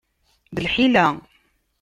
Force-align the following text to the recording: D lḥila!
D 0.55 0.57
lḥila! 0.65 1.07